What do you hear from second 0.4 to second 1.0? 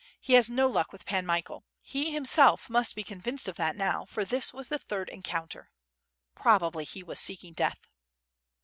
no luck